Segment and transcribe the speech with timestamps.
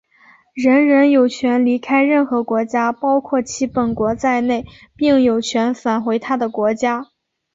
[0.55, 7.11] 人人有权离开任何国家,包括其本国在内,并有权返回他的国家。